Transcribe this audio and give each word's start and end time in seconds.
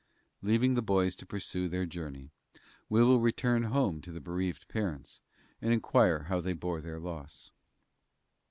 Leaving 0.41 0.73
the 0.73 0.81
boys 0.81 1.15
to 1.15 1.27
pursue 1.27 1.67
their 1.67 1.85
journey, 1.85 2.31
we 2.89 3.03
will 3.03 3.19
return 3.19 3.71
to 4.01 4.11
the 4.11 4.19
bereaved 4.19 4.67
parents, 4.67 5.21
and 5.61 5.71
inquire 5.71 6.23
how 6.23 6.41
they 6.41 6.53
bore 6.53 6.81
their 6.81 6.99
loss. 6.99 7.51